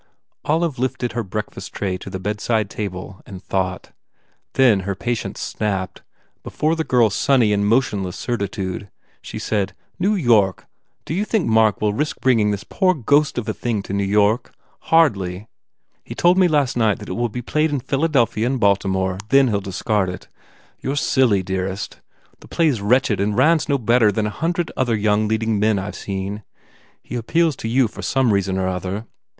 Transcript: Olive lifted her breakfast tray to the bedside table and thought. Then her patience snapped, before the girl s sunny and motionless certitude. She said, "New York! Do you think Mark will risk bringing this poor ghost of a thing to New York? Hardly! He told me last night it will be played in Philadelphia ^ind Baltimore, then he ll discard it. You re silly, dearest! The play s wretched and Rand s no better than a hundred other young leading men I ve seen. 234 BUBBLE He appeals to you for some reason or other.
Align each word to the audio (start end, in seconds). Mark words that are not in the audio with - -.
Olive 0.45 0.79
lifted 0.79 1.11
her 1.11 1.21
breakfast 1.21 1.73
tray 1.73 1.95
to 1.95 2.09
the 2.09 2.17
bedside 2.17 2.71
table 2.71 3.21
and 3.27 3.39
thought. 3.43 3.91
Then 4.53 4.79
her 4.79 4.95
patience 4.95 5.39
snapped, 5.39 6.01
before 6.41 6.75
the 6.75 6.83
girl 6.83 7.05
s 7.05 7.13
sunny 7.13 7.53
and 7.53 7.67
motionless 7.67 8.17
certitude. 8.17 8.89
She 9.21 9.37
said, 9.37 9.75
"New 9.99 10.15
York! 10.15 10.65
Do 11.05 11.13
you 11.13 11.23
think 11.23 11.45
Mark 11.45 11.81
will 11.81 11.93
risk 11.93 12.19
bringing 12.19 12.49
this 12.49 12.63
poor 12.63 12.95
ghost 12.95 13.37
of 13.37 13.47
a 13.47 13.53
thing 13.53 13.83
to 13.83 13.93
New 13.93 14.03
York? 14.03 14.51
Hardly! 14.89 15.47
He 16.03 16.15
told 16.15 16.35
me 16.35 16.47
last 16.47 16.75
night 16.75 16.99
it 16.99 17.11
will 17.11 17.29
be 17.29 17.43
played 17.43 17.69
in 17.69 17.79
Philadelphia 17.79 18.49
^ind 18.49 18.59
Baltimore, 18.59 19.19
then 19.29 19.49
he 19.49 19.53
ll 19.55 19.61
discard 19.61 20.09
it. 20.09 20.27
You 20.79 20.89
re 20.89 20.95
silly, 20.95 21.43
dearest! 21.43 22.01
The 22.39 22.47
play 22.47 22.71
s 22.71 22.79
wretched 22.79 23.19
and 23.19 23.37
Rand 23.37 23.61
s 23.61 23.69
no 23.69 23.77
better 23.77 24.11
than 24.11 24.25
a 24.25 24.31
hundred 24.31 24.71
other 24.75 24.95
young 24.95 25.27
leading 25.27 25.59
men 25.59 25.77
I 25.77 25.91
ve 25.91 25.95
seen. 25.97 26.43
234 27.03 27.03
BUBBLE 27.03 27.03
He 27.09 27.15
appeals 27.15 27.55
to 27.57 27.67
you 27.67 27.87
for 27.87 28.01
some 28.01 28.33
reason 28.33 28.57
or 28.57 28.67
other. 28.67 29.05